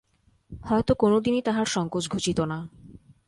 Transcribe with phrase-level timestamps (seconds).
[0.51, 2.57] হয়তো কোনোদিনই তাহার সংকোচ ঘুচিত না।